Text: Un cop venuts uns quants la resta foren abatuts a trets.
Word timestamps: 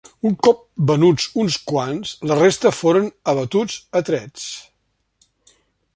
Un 0.27 0.35
cop 0.45 0.61
venuts 0.91 1.27
uns 1.43 1.57
quants 1.73 2.15
la 2.31 2.39
resta 2.41 2.73
foren 2.79 3.13
abatuts 3.35 3.79
a 4.01 4.03
trets. 4.11 4.51